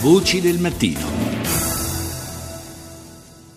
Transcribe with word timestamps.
Voci 0.00 0.42
del 0.42 0.58
mattino. 0.58 1.00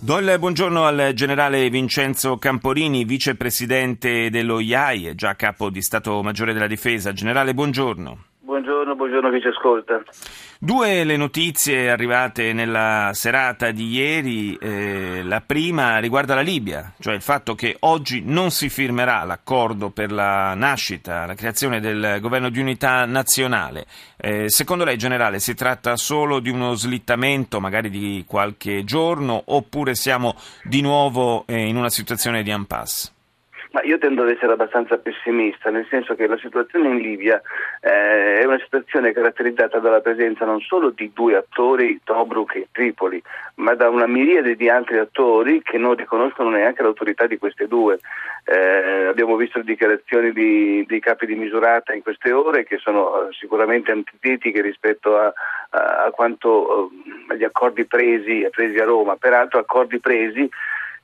Do 0.00 0.18
il 0.18 0.36
buongiorno 0.38 0.84
al 0.84 1.12
generale 1.14 1.70
Vincenzo 1.70 2.36
Camporini, 2.38 3.04
vicepresidente 3.04 4.28
dello 4.30 4.58
IAI 4.58 5.14
già 5.14 5.36
capo 5.36 5.70
di 5.70 5.80
Stato 5.80 6.22
Maggiore 6.22 6.52
della 6.52 6.66
Difesa. 6.66 7.12
Generale, 7.12 7.54
buongiorno. 7.54 8.33
Buongiorno, 8.64 8.96
buongiorno 8.96 9.30
chi 9.30 9.40
ci 9.42 9.48
ascolta. 9.48 10.02
Due 10.58 11.04
le 11.04 11.18
notizie 11.18 11.90
arrivate 11.90 12.54
nella 12.54 13.10
serata 13.12 13.70
di 13.70 13.90
ieri. 13.90 14.56
Eh, 14.56 15.20
la 15.22 15.42
prima 15.42 15.98
riguarda 15.98 16.34
la 16.34 16.40
Libia, 16.40 16.94
cioè 16.98 17.12
il 17.12 17.20
fatto 17.20 17.54
che 17.54 17.76
oggi 17.80 18.22
non 18.24 18.50
si 18.50 18.70
firmerà 18.70 19.22
l'accordo 19.24 19.90
per 19.90 20.10
la 20.10 20.54
nascita, 20.54 21.26
la 21.26 21.34
creazione 21.34 21.78
del 21.78 22.16
governo 22.22 22.48
di 22.48 22.58
unità 22.58 23.04
nazionale. 23.04 23.84
Eh, 24.16 24.48
secondo 24.48 24.84
lei, 24.84 24.96
generale, 24.96 25.40
si 25.40 25.52
tratta 25.52 25.94
solo 25.96 26.40
di 26.40 26.48
uno 26.48 26.72
slittamento, 26.72 27.60
magari 27.60 27.90
di 27.90 28.24
qualche 28.26 28.82
giorno, 28.84 29.42
oppure 29.44 29.94
siamo 29.94 30.36
di 30.62 30.80
nuovo 30.80 31.44
eh, 31.46 31.66
in 31.66 31.76
una 31.76 31.90
situazione 31.90 32.42
di 32.42 32.50
impasse? 32.50 33.13
Ma 33.74 33.82
io 33.82 33.98
tendo 33.98 34.22
ad 34.22 34.28
essere 34.28 34.52
abbastanza 34.52 34.98
pessimista, 34.98 35.68
nel 35.68 35.84
senso 35.90 36.14
che 36.14 36.28
la 36.28 36.38
situazione 36.38 36.90
in 36.90 36.98
Libia 36.98 37.42
eh, 37.80 38.38
è 38.38 38.44
una 38.44 38.60
situazione 38.60 39.10
caratterizzata 39.10 39.80
dalla 39.80 39.98
presenza 39.98 40.44
non 40.44 40.60
solo 40.60 40.90
di 40.90 41.10
due 41.12 41.34
attori, 41.34 42.00
Tobruk 42.04 42.54
e 42.54 42.68
Tripoli, 42.70 43.20
ma 43.56 43.74
da 43.74 43.88
una 43.88 44.06
miriade 44.06 44.54
di 44.54 44.68
altri 44.68 44.98
attori 44.98 45.60
che 45.60 45.76
non 45.76 45.96
riconoscono 45.96 46.50
neanche 46.50 46.82
l'autorità 46.82 47.26
di 47.26 47.36
queste 47.36 47.66
due. 47.66 47.98
Eh, 48.44 49.06
abbiamo 49.06 49.34
visto 49.34 49.60
dichiarazioni 49.60 50.30
di, 50.30 50.84
dei 50.86 51.00
capi 51.00 51.26
di 51.26 51.34
misurata 51.34 51.94
in 51.94 52.02
queste 52.02 52.30
ore 52.30 52.62
che 52.62 52.78
sono 52.78 53.26
eh, 53.28 53.32
sicuramente 53.32 53.90
antitetiche 53.90 54.62
rispetto 54.62 55.18
a, 55.18 55.32
a, 55.70 56.04
a 56.04 56.10
quanto 56.12 56.92
eh, 56.92 57.32
agli 57.32 57.42
accordi 57.42 57.86
presi, 57.86 58.46
presi 58.52 58.78
a 58.78 58.84
Roma, 58.84 59.16
peraltro 59.16 59.58
accordi 59.58 59.98
presi 59.98 60.48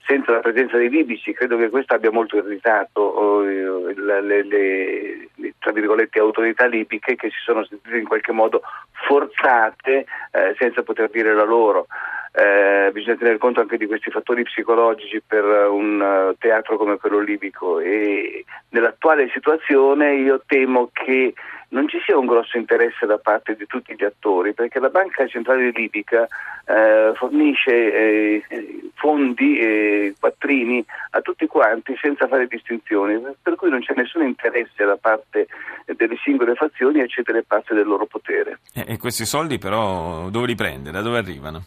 senza 0.06 0.33
la 0.33 0.41
presenza 0.41 0.77
dei 0.77 0.89
libici, 0.89 1.33
credo 1.33 1.56
che 1.56 1.69
questo 1.69 1.95
abbia 1.95 2.11
molto 2.11 2.37
irritato 2.37 3.45
eh, 3.45 3.95
le, 3.95 4.23
le, 4.23 4.43
le, 5.37 5.50
le 5.94 6.08
autorità 6.14 6.66
libiche 6.66 7.16
che 7.16 7.28
si 7.28 7.39
sono 7.44 7.64
sentite 7.64 7.98
in 7.98 8.06
qualche 8.06 8.33
modo 8.33 8.62
forzate 9.06 10.06
eh, 10.33 10.55
senza 10.58 10.83
poter 10.83 11.11
dire 11.11 11.34
la 11.34 11.44
loro. 11.44 11.86
Eh, 12.33 12.91
bisogna 12.92 13.16
tenere 13.16 13.39
conto 13.39 13.61
anche 13.61 13.77
di 13.77 13.86
questi 13.86 14.11
fattori 14.11 14.44
psicologici 14.44 15.20
per 15.20 15.44
un 15.44 16.00
uh, 16.00 16.36
teatro 16.38 16.77
come 16.77 16.97
quello 16.97 17.19
libico 17.19 17.81
e 17.81 18.44
nell'attuale 18.69 19.28
situazione 19.31 20.14
io 20.14 20.41
temo 20.47 20.91
che 20.92 21.34
non 21.70 21.88
ci 21.88 21.98
sia 22.05 22.16
un 22.16 22.27
grosso 22.27 22.56
interesse 22.56 23.05
da 23.06 23.19
parte 23.19 23.56
di 23.56 23.66
tutti 23.66 23.94
gli 23.97 24.05
attori 24.05 24.55
perché 24.55 24.78
la 24.78 24.91
Banca 24.91 25.27
Centrale 25.27 25.70
Libica 25.70 26.28
eh, 26.66 27.12
fornisce 27.14 27.72
eh, 27.72 28.44
fondi 28.94 29.58
e 29.58 30.14
quattrini 30.19 30.84
a 31.11 31.20
tutti 31.20 31.47
quanti 31.47 31.97
senza 32.00 32.28
fare 32.28 32.47
distinzioni, 32.47 33.20
per 33.42 33.56
cui 33.56 33.70
non 33.70 33.81
c'è 33.81 33.94
nessun 33.97 34.22
interesse 34.22 34.84
da 34.84 34.97
parte 34.97 35.47
delle 35.84 36.17
singole 36.23 36.55
fazioni 36.55 37.01
a 37.01 37.06
cedere 37.06 37.43
parte 37.43 37.75
del 37.75 37.87
loro 37.87 38.06
potere. 38.06 38.61
E 38.75 38.98
questi 38.98 39.25
soldi 39.25 39.59
però 39.59 40.29
dove 40.31 40.47
li 40.47 40.55
prende? 40.55 40.91
Da 40.91 41.01
dove 41.01 41.19
arrivano? 41.19 41.65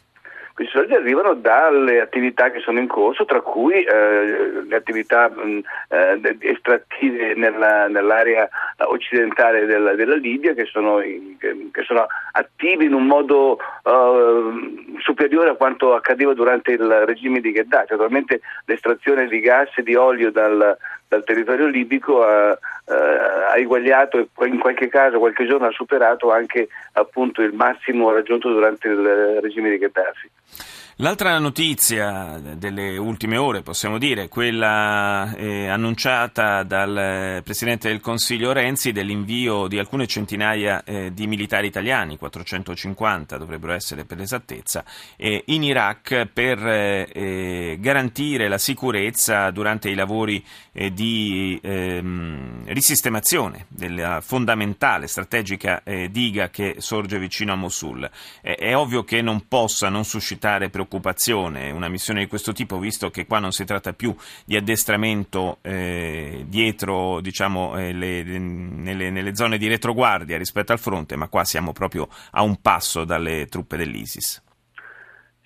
Questi 0.53 0.71
soldi 0.71 0.93
arrivano 0.93 1.33
dalle 1.33 1.99
attività 1.99 2.51
che 2.51 2.59
sono 2.59 2.77
in 2.77 2.85
corso, 2.85 3.25
tra 3.25 3.41
cui 3.41 3.83
eh, 3.83 4.63
le 4.67 4.75
attività 4.75 5.27
mh, 5.27 5.61
eh, 5.89 6.37
estrattive 6.41 7.33
nella, 7.33 7.87
nell'area 7.87 8.47
occidentale 8.87 9.65
della, 9.65 9.93
della 9.93 10.15
Libia 10.15 10.53
che 10.53 10.65
sono, 10.65 10.97
che, 10.97 11.83
sono, 11.85 12.05
attive 12.31 12.85
in 12.85 12.93
un 12.93 13.05
modo 13.05 13.59
uh, 13.83 14.97
superiore 14.99 15.51
a 15.51 15.55
quanto 15.55 15.93
accadeva 15.93 16.33
durante 16.33 16.71
il 16.71 17.03
regime 17.05 17.39
di 17.39 17.51
Gheddafi. 17.51 17.91
Naturalmente 17.91 18.41
l'estrazione 18.65 19.27
di 19.27 19.39
gas 19.39 19.69
e 19.75 19.83
di 19.83 19.95
olio 19.95 20.31
dal, 20.31 20.77
dal 21.07 21.23
territorio 21.23 21.67
libico 21.67 22.23
ha, 22.23 22.49
ha 22.51 23.57
eguagliato 23.57 24.17
e 24.17 24.27
in 24.47 24.59
qualche 24.59 24.87
caso 24.87 25.19
qualche 25.19 25.45
giorno 25.45 25.67
ha 25.67 25.71
superato 25.71 26.31
anche 26.31 26.67
appunto, 26.93 27.41
il 27.41 27.53
massimo 27.53 28.11
raggiunto 28.11 28.49
durante 28.49 28.87
il 28.87 29.39
regime 29.41 29.69
di 29.69 29.77
Gheddafi. 29.77 30.29
L'altra 31.03 31.37
notizia 31.37 32.39
delle 32.55 32.95
ultime 32.95 33.35
ore, 33.35 33.61
possiamo 33.61 33.97
dire, 33.97 34.29
quella 34.29 35.35
eh, 35.35 35.67
annunciata 35.67 36.63
dal 36.63 37.41
Presidente 37.43 37.89
del 37.89 37.99
Consiglio 37.99 38.53
Renzi 38.53 38.93
dell'invio 38.93 39.67
di 39.67 39.79
alcune 39.79 40.07
centinaia 40.07 40.81
eh, 40.85 41.13
di 41.13 41.27
militari 41.27 41.67
italiani, 41.67 42.17
450 42.17 43.37
dovrebbero 43.37 43.73
essere 43.73 44.05
per 44.05 44.17
l'esattezza, 44.17 44.85
eh, 45.17 45.43
in 45.47 45.63
Iraq 45.63 46.25
per 46.31 46.65
eh, 46.65 47.09
eh, 47.11 47.77
garantire 47.81 48.47
la 48.47 48.57
sicurezza 48.57 49.51
durante 49.51 49.89
i 49.89 49.95
lavori 49.95 50.41
eh, 50.71 50.93
di 50.93 51.59
ehm, 51.61 52.63
risistemazione 52.67 53.65
della 53.67 54.21
fondamentale, 54.21 55.07
strategica 55.07 55.83
diga 56.09 56.49
che 56.49 56.75
sorge 56.77 57.19
vicino 57.19 57.51
a 57.51 57.55
Mosul. 57.55 58.09
è 58.41 58.73
ovvio 58.73 59.03
che 59.03 59.21
non 59.21 59.47
possa 59.49 59.89
non 59.89 60.05
suscitare 60.05 60.69
preoccupazione 60.69 60.91
preoccupazione 60.93 61.71
una 61.71 61.89
missione 61.89 62.19
di 62.19 62.27
questo 62.27 62.51
tipo, 62.51 62.77
visto 62.77 63.09
che 63.09 63.25
qua 63.25 63.39
non 63.39 63.51
si 63.51 63.65
tratta 63.65 63.93
più 63.93 64.15
di 64.45 64.55
addestramento 64.55 65.57
eh, 65.61 66.45
dietro, 66.47 67.19
diciamo, 67.19 67.77
eh, 67.79 67.93
le, 67.93 68.23
nelle, 68.23 69.09
nelle, 69.09 69.35
zone 69.35 69.57
di 69.57 69.67
retroguardia 69.67 70.37
rispetto 70.37 70.71
al 70.71 70.79
fronte, 70.79 71.15
ma 71.15 71.29
qua 71.29 71.43
siamo 71.43 71.71
proprio 71.71 72.07
a 72.31 72.43
un 72.43 72.61
passo 72.61 73.05
dalle 73.05 73.47
truppe 73.47 73.77
dell'ISIS. 73.77 74.41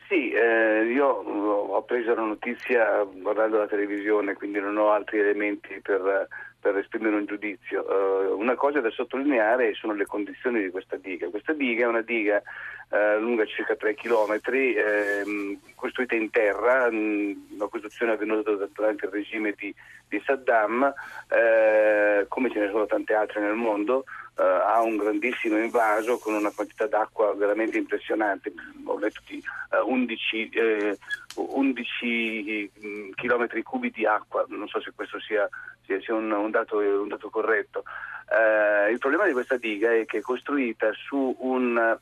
Sì, 0.09 0.31
eh, 0.31 0.85
io 0.85 1.05
ho 1.05 1.83
preso 1.83 2.13
la 2.13 2.21
notizia 2.21 3.03
guardando 3.03 3.57
la 3.57 3.67
televisione, 3.67 4.33
quindi 4.33 4.59
non 4.59 4.77
ho 4.77 4.91
altri 4.91 5.19
elementi 5.19 5.79
per 5.81 6.27
per 6.59 6.77
esprimere 6.77 7.15
un 7.15 7.25
giudizio. 7.25 7.85
Uh, 7.87 8.37
una 8.37 8.55
cosa 8.55 8.81
da 8.81 8.89
sottolineare 8.89 9.73
sono 9.73 9.93
le 9.93 10.05
condizioni 10.05 10.61
di 10.61 10.69
questa 10.69 10.97
diga. 10.97 11.29
Questa 11.29 11.53
diga 11.53 11.85
è 11.85 11.87
una 11.87 12.01
diga 12.01 12.41
uh, 12.89 13.19
lunga 13.19 13.45
circa 13.45 13.75
3 13.75 13.95
km, 13.95 14.39
eh, 14.53 15.57
costruita 15.75 16.15
in 16.15 16.29
terra, 16.29 16.89
mh, 16.89 17.47
una 17.55 17.67
costruzione 17.67 18.13
avvenuta 18.13 18.51
durante 18.73 19.05
il 19.05 19.11
regime 19.11 19.53
di, 19.57 19.73
di 20.07 20.21
Saddam, 20.25 20.93
eh, 21.29 22.25
come 22.27 22.49
ce 22.51 22.59
ne 22.59 22.69
sono 22.69 22.85
tante 22.85 23.13
altre 23.13 23.41
nel 23.41 23.55
mondo. 23.55 24.05
Uh, 24.37 24.41
ha 24.43 24.81
un 24.83 24.97
grandissimo 24.97 25.57
invaso 25.57 26.19
con 26.19 26.35
una 26.35 26.51
quantità 26.51 26.85
d'acqua 26.85 27.33
veramente 27.33 27.79
impressionante, 27.79 28.53
ho 28.85 28.99
letto 28.99 29.19
di 29.25 29.43
uh, 29.71 29.91
11, 29.91 30.49
eh, 30.49 30.97
11 31.33 32.71
km 33.15 33.63
cubi 33.63 33.89
di 33.89 34.05
acqua, 34.05 34.45
non 34.49 34.67
so 34.67 34.79
se 34.79 34.91
questo 34.95 35.19
sia, 35.19 35.49
sia, 35.87 35.99
sia 36.01 36.13
un, 36.13 36.31
un, 36.31 36.51
dato, 36.51 36.77
un, 36.77 37.07
dato, 37.07 37.31
corretto. 37.31 37.83
Uh, 38.29 38.91
il 38.91 38.97
problema 38.97 39.25
di 39.25 39.31
questa 39.31 39.55
diga 39.55 39.93
è 39.93 40.05
che 40.05 40.17
è 40.17 40.21
costruita 40.21 40.91
su 40.93 41.33
un 41.39 41.97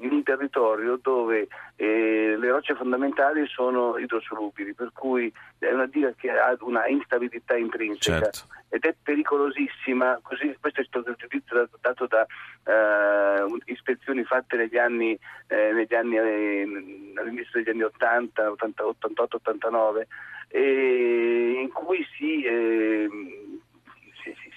in 0.00 0.12
un 0.12 0.22
territorio 0.22 0.98
dove 1.00 1.48
eh, 1.76 2.36
le 2.38 2.48
rocce 2.48 2.74
fondamentali 2.74 3.46
sono 3.46 3.96
idrosolubili, 3.98 4.74
per 4.74 4.90
cui 4.92 5.32
è 5.58 5.70
una 5.72 5.86
diga 5.86 6.12
che 6.16 6.30
ha 6.30 6.56
una 6.60 6.86
instabilità 6.86 7.56
intrinseca 7.56 8.30
certo. 8.30 8.46
ed 8.68 8.84
è 8.84 8.94
pericolosissima, 9.02 10.18
così, 10.22 10.56
questo 10.60 10.80
è 10.80 10.84
stato 10.84 11.10
il 11.10 11.16
giudizio 11.18 11.68
dato 11.80 12.06
da 12.06 12.26
uh, 12.64 13.58
ispezioni 13.66 14.24
fatte 14.24 14.56
negli 14.56 14.78
anni, 14.78 15.18
eh, 15.48 15.72
negli 15.72 15.94
anni 15.94 16.16
eh, 16.16 17.12
all'inizio 17.16 17.62
degli 17.62 17.70
anni 17.70 17.82
80, 17.82 18.50
88, 18.50 19.36
89, 19.36 20.06
in 20.52 21.70
cui 21.72 22.04
si 22.16 22.42
eh, 22.42 23.08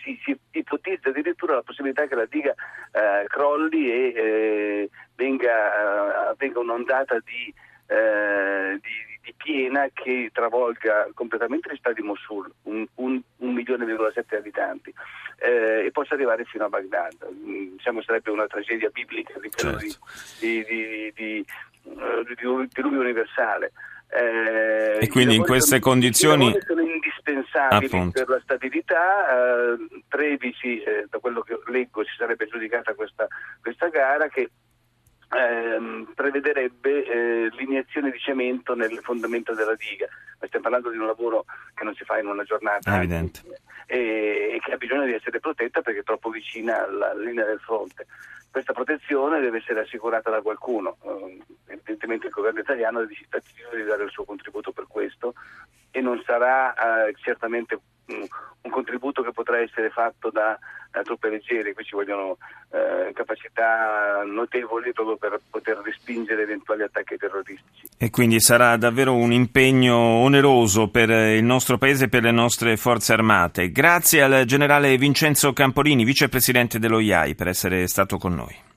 si, 0.04 0.20
si, 0.24 0.38
ipotizza 0.52 1.12
addirittura 1.24 1.56
la 1.56 1.64
possibilità 1.64 2.06
che 2.06 2.16
la 2.16 2.26
diga 2.26 2.54
eh, 2.92 3.26
crolli 3.28 3.90
e 3.90 4.14
eh, 4.16 4.90
venga, 5.16 6.32
uh, 6.32 6.36
venga, 6.38 6.60
un'ondata 6.60 7.18
di, 7.24 7.54
uh, 7.88 8.74
di, 8.74 9.20
di, 9.22 9.34
piena 9.38 9.88
che 9.94 10.30
travolga 10.34 11.08
completamente 11.14 11.70
la 11.70 11.76
città 11.76 11.94
di 11.94 12.02
Mosul, 12.02 12.52
un, 12.64 12.86
un, 12.96 13.22
un 13.38 13.54
milione 13.54 13.86
e 13.86 14.12
sette 14.14 14.38
abitanti, 14.38 14.94
eh, 15.40 15.86
e 15.86 15.92
possa 15.92 16.14
arrivare 16.14 16.44
fino 16.46 16.66
a 16.66 16.70
Baghdad. 16.70 17.16
Mm, 17.32 17.78
diciamo 17.78 18.02
sarebbe 18.02 18.32
una 18.32 18.48
tragedia 18.48 18.90
biblica 18.90 19.40
di, 19.40 19.50
certo. 19.50 19.80
di, 20.40 20.64
di, 20.66 21.12
di, 21.16 21.46
uh, 21.84 22.24
diluvio 22.74 23.00
universale. 23.00 23.72
Eh, 24.16 25.00
e 25.02 25.08
quindi 25.08 25.36
in 25.36 25.42
queste 25.42 25.80
sono, 25.80 25.82
condizioni 25.82 26.56
sono 26.68 26.82
indispensabili 26.82 27.86
Appunto. 27.86 28.20
per 28.20 28.30
la 28.30 28.40
stabilità. 28.44 29.74
Eh, 29.74 30.02
Trevici, 30.08 30.82
eh, 30.82 31.08
da 31.10 31.18
quello 31.18 31.42
che 31.42 31.60
leggo, 31.68 32.04
si 32.04 32.12
sarebbe 32.18 32.48
giudicata 32.48 32.94
questa, 32.94 33.28
questa 33.60 33.88
gara 33.88 34.28
che 34.28 34.52
ehm, 35.36 36.12
prevederebbe 36.14 37.06
eh, 37.06 37.50
l'iniezione 37.58 38.12
di 38.12 38.20
cemento 38.20 38.76
nelle 38.76 39.02
fondamenta 39.02 39.54
della 39.54 39.76
diga. 39.76 40.08
Ma 40.40 40.48
stiamo 40.48 40.66
parlando 40.66 40.90
di 40.90 40.98
un 40.98 41.06
lavoro 41.06 41.46
che 41.74 41.84
non 41.84 41.96
si 41.96 42.04
fa 42.04 42.20
in 42.20 42.28
una 42.28 42.44
giornata 42.44 42.96
Evidente. 42.98 43.42
e, 43.86 44.54
e 44.54 44.60
che 44.64 44.74
ha 44.74 44.78
bisogno 44.78 45.06
di 45.06 45.14
essere 45.14 45.40
protetta 45.40 45.82
perché 45.82 46.02
è 46.02 46.04
troppo 46.04 46.30
vicina 46.30 46.86
alla 46.86 47.14
linea 47.14 47.46
del 47.46 47.60
fronte. 47.60 48.06
Questa 48.52 48.74
protezione 48.74 49.40
deve 49.40 49.58
essere 49.58 49.80
assicurata 49.80 50.30
da 50.30 50.42
qualcuno, 50.42 50.98
eh, 51.04 51.42
evidentemente 51.68 52.28
il 52.28 52.34
governo 52.34 52.60
italiano 52.60 53.00
ha 53.00 53.06
deciso 53.06 53.76
di 53.76 53.84
dare 53.84 54.04
il 54.04 54.12
suo 54.12 54.26
contributo 54.26 54.72
per 54.72 54.86
questo 54.88 55.34
e 55.90 56.02
non 56.02 56.22
sarà 56.24 57.08
eh, 57.08 57.16
certamente 57.16 57.80
un, 58.08 58.28
contributo 58.70 59.22
che 59.22 59.32
potrà 59.32 59.60
essere 59.60 59.90
fatto 59.90 60.30
da, 60.32 60.58
da 60.90 61.02
truppe 61.04 61.30
leggere, 61.30 61.74
qui 61.74 61.84
ci 61.84 61.96
vogliono 61.96 62.38
eh, 62.72 63.12
capacità 63.14 64.24
notevoli 64.26 64.94
proprio 64.94 65.18
per 65.18 65.40
poter 65.50 65.80
respingere 65.84 66.44
eventuali 66.44 66.82
attacchi 66.82 67.18
terroristici. 67.18 67.88
E 67.98 68.10
quindi 68.10 68.40
sarà 68.40 68.78
davvero 68.78 69.14
un 69.16 69.32
impegno 69.32 69.96
oneroso 69.96 70.90
per 70.90 71.10
il 71.10 71.44
nostro 71.44 71.78
Paese 71.78 72.06
e 72.06 72.10
per 72.10 72.24
le 72.24 72.32
nostre 72.32 72.78
forze 72.78 73.14
armate. 73.14 73.72
Grazie 73.72 74.24
al 74.24 74.46
generale 74.46 74.98
Vincenzo 74.98 75.54
Camporini, 75.54 76.04
vicepresidente 76.04 76.80
dello 76.80 77.00
IAI, 77.00 77.36
per 77.36 77.50
essere 77.50 77.88
stato 77.88 78.18
con 78.18 78.34
noi. 78.34 78.72